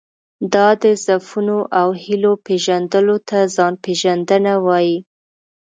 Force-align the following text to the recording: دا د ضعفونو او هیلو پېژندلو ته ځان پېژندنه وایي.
دا 0.53 0.67
د 0.83 0.85
ضعفونو 1.05 1.57
او 1.79 1.87
هیلو 2.03 2.31
پېژندلو 2.45 3.17
ته 3.29 3.37
ځان 3.55 3.73
پېژندنه 3.83 4.53
وایي. 4.65 4.97